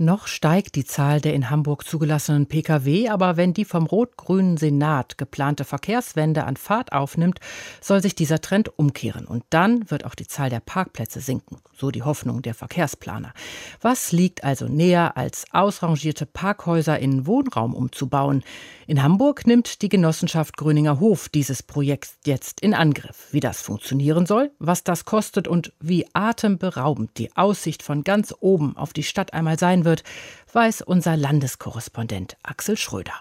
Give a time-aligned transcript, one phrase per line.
[0.00, 5.18] noch steigt die Zahl der in Hamburg zugelassenen Pkw, aber wenn die vom rot-grünen Senat
[5.18, 7.40] geplante Verkehrswende an Fahrt aufnimmt,
[7.80, 9.26] soll sich dieser Trend umkehren.
[9.26, 13.32] Und dann wird auch die Zahl der Parkplätze sinken, so die Hoffnung der Verkehrsplaner.
[13.80, 18.42] Was liegt also näher, als ausrangierte Parkhäuser in Wohnraum umzubauen?
[18.86, 23.28] In Hamburg nimmt die Genossenschaft Gröninger Hof dieses Projekt jetzt in Angriff.
[23.30, 28.76] Wie das funktionieren soll, was das kostet und wie atemberaubend die Aussicht von ganz oben
[28.76, 30.04] auf die Stadt einmal sein wird, wird,
[30.52, 33.14] weiß unser Landeskorrespondent Axel Schröder.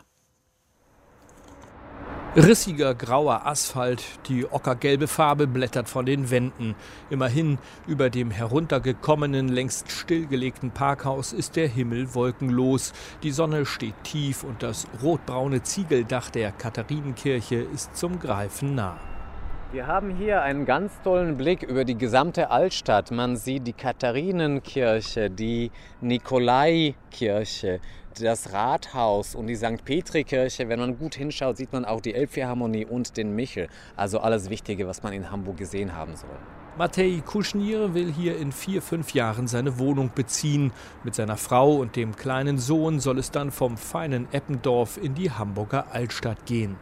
[2.35, 6.75] Rissiger grauer Asphalt, die ockergelbe Farbe blättert von den Wänden.
[7.09, 12.93] Immerhin, über dem heruntergekommenen, längst stillgelegten Parkhaus ist der Himmel wolkenlos.
[13.23, 18.99] Die Sonne steht tief und das rotbraune Ziegeldach der Katharinenkirche ist zum Greifen nah.
[19.71, 23.11] Wir haben hier einen ganz tollen Blick über die gesamte Altstadt.
[23.11, 25.69] Man sieht die Katharinenkirche, die
[26.01, 27.79] Nikolaikirche,
[28.19, 29.85] das Rathaus und die St.
[29.85, 30.69] Petri-Kirche.
[30.69, 33.67] Wenn man gut hinschaut, sieht man auch die Elbphilharmonie und den Michel.
[33.95, 36.29] Also alles Wichtige, was man in Hamburg gesehen haben soll.
[36.79, 40.71] Matej Kuschnier will hier in vier, fünf Jahren seine Wohnung beziehen.
[41.03, 45.29] Mit seiner Frau und dem kleinen Sohn soll es dann vom feinen Eppendorf in die
[45.29, 46.77] Hamburger Altstadt gehen.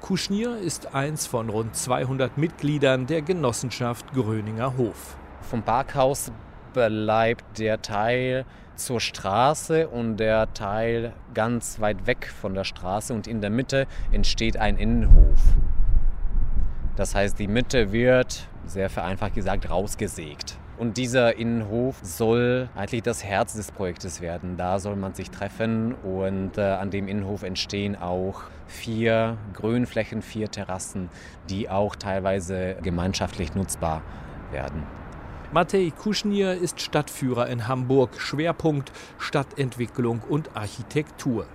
[0.00, 5.16] Kuschnier ist eins von rund 200 Mitgliedern der Genossenschaft Gröninger Hof.
[5.40, 6.32] Vom Parkhaus
[6.72, 8.44] bleibt der Teil
[8.76, 13.86] zur Straße und der Teil ganz weit weg von der Straße und in der Mitte
[14.10, 15.40] entsteht ein Innenhof.
[16.96, 20.58] Das heißt, die Mitte wird, sehr vereinfacht gesagt, rausgesägt.
[20.78, 24.56] Und dieser Innenhof soll eigentlich das Herz des Projektes werden.
[24.56, 30.50] Da soll man sich treffen und äh, an dem Innenhof entstehen auch vier Grünflächen, vier
[30.50, 31.10] Terrassen,
[31.50, 34.02] die auch teilweise gemeinschaftlich nutzbar
[34.50, 34.82] werden.
[35.52, 41.46] Matej Kuschnier ist Stadtführer in Hamburg, Schwerpunkt Stadtentwicklung und Architektur.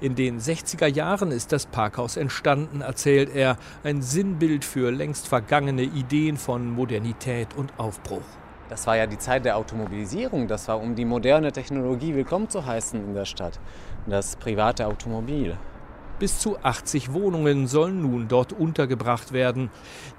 [0.00, 5.84] In den 60er Jahren ist das Parkhaus entstanden, erzählt er, ein Sinnbild für längst vergangene
[5.84, 8.24] Ideen von Modernität und Aufbruch.
[8.68, 10.48] Das war ja die Zeit der Automobilisierung.
[10.48, 13.60] Das war, um die moderne Technologie willkommen zu heißen in der Stadt.
[14.06, 15.56] Das private Automobil.
[16.18, 19.68] Bis zu 80 Wohnungen sollen nun dort untergebracht werden.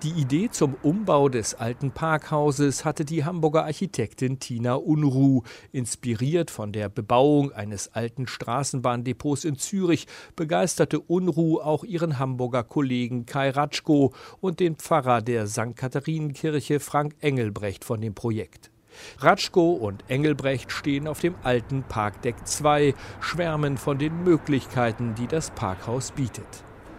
[0.03, 5.41] Die Idee zum Umbau des alten Parkhauses hatte die Hamburger Architektin Tina Unruh.
[5.72, 10.06] Inspiriert von der Bebauung eines alten Straßenbahndepots in Zürich,
[10.36, 15.75] begeisterte Unruh auch ihren Hamburger Kollegen Kai Ratschko und den Pfarrer der St.
[15.75, 18.69] Katharinenkirche Frank Engelbrecht von dem Projekt.
[19.19, 25.52] Ratschko und Engelbrecht stehen auf dem alten Parkdeck 2, schwärmen von den Möglichkeiten, die das
[25.52, 26.46] Parkhaus bietet.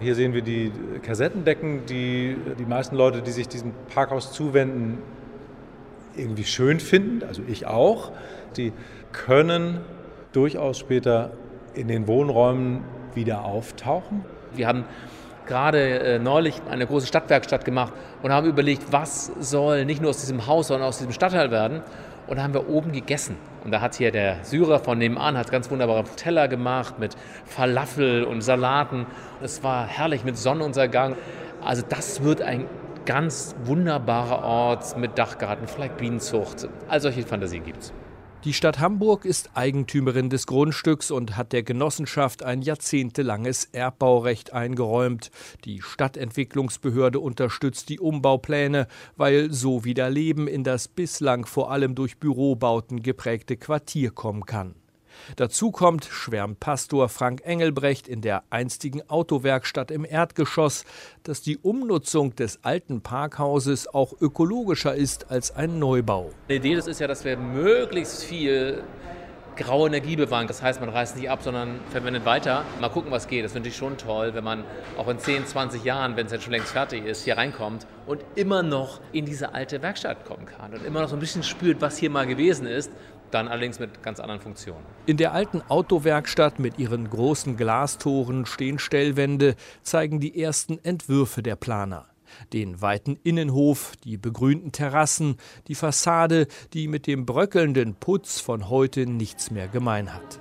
[0.00, 0.70] Hier sehen wir die
[1.02, 4.98] Kassettendecken, die die meisten Leute, die sich diesem Parkhaus zuwenden,
[6.16, 8.12] irgendwie schön finden, also ich auch.
[8.56, 8.72] Die
[9.12, 9.80] können
[10.32, 11.32] durchaus später
[11.74, 12.82] in den Wohnräumen
[13.14, 14.24] wieder auftauchen.
[14.54, 14.84] Wir haben
[15.48, 17.92] gerade äh, neulich eine große Stadtwerkstatt gemacht
[18.22, 21.82] und haben überlegt, was soll nicht nur aus diesem Haus, sondern aus diesem Stadtteil werden.
[22.28, 23.36] Und da haben wir oben gegessen.
[23.64, 27.16] Und da hat hier der Syrer von nebenan hat ganz wunderbare Teller gemacht mit
[27.46, 29.06] Falafel und Salaten.
[29.42, 31.16] Es war herrlich mit Sonnenuntergang.
[31.64, 32.66] Also das wird ein
[33.06, 36.68] ganz wunderbarer Ort mit Dachgarten, vielleicht Bienenzucht.
[36.88, 37.92] All solche Fantasien gibt es.
[38.44, 45.32] Die Stadt Hamburg ist Eigentümerin des Grundstücks und hat der Genossenschaft ein jahrzehntelanges Erbbaurecht eingeräumt.
[45.64, 52.18] Die Stadtentwicklungsbehörde unterstützt die Umbaupläne, weil so wieder Leben in das bislang vor allem durch
[52.18, 54.76] Bürobauten geprägte Quartier kommen kann.
[55.36, 60.84] Dazu kommt, schwärmt Pastor Frank Engelbrecht in der einstigen Autowerkstatt im Erdgeschoss,
[61.22, 66.30] dass die Umnutzung des alten Parkhauses auch ökologischer ist als ein Neubau.
[66.48, 68.82] Die Idee ist ja, dass wir möglichst viel
[69.58, 70.46] graue Energie bewahren.
[70.46, 72.64] Das heißt, man reißt nicht ab, sondern verwendet weiter.
[72.80, 73.44] Mal gucken, was geht.
[73.44, 74.64] Das finde ich schon toll, wenn man
[74.96, 78.24] auch in 10, 20 Jahren, wenn es jetzt schon längst fertig ist, hier reinkommt und
[78.36, 81.80] immer noch in diese alte Werkstatt kommen kann und immer noch so ein bisschen spürt,
[81.80, 82.90] was hier mal gewesen ist
[83.30, 84.84] dann allerdings mit ganz anderen Funktionen.
[85.06, 91.56] In der alten Autowerkstatt mit ihren großen Glastoren stehen Stellwände, zeigen die ersten Entwürfe der
[91.56, 92.06] Planer.
[92.52, 95.36] Den weiten Innenhof, die begrünten Terrassen,
[95.66, 100.40] die Fassade, die mit dem bröckelnden Putz von heute nichts mehr gemein hat.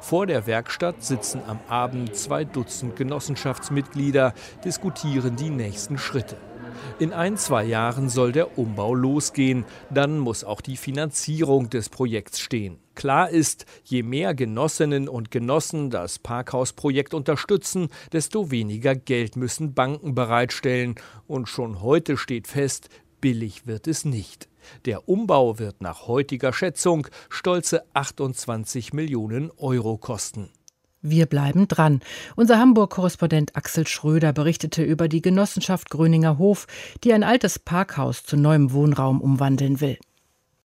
[0.00, 4.34] Vor der Werkstatt sitzen am Abend zwei Dutzend Genossenschaftsmitglieder,
[4.64, 6.36] diskutieren die nächsten Schritte.
[6.98, 9.64] In ein, zwei Jahren soll der Umbau losgehen.
[9.90, 12.78] Dann muss auch die Finanzierung des Projekts stehen.
[12.94, 20.14] Klar ist, je mehr Genossinnen und Genossen das Parkhausprojekt unterstützen, desto weniger Geld müssen Banken
[20.14, 20.94] bereitstellen.
[21.26, 22.88] Und schon heute steht fest,
[23.20, 24.48] billig wird es nicht.
[24.84, 30.50] Der Umbau wird nach heutiger Schätzung stolze 28 Millionen Euro kosten.
[31.06, 32.00] Wir bleiben dran.
[32.34, 36.66] Unser Hamburg-Korrespondent Axel Schröder berichtete über die Genossenschaft Gröninger Hof,
[37.04, 39.98] die ein altes Parkhaus zu neuem Wohnraum umwandeln will.